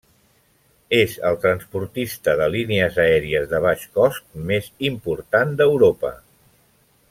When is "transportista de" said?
1.43-2.47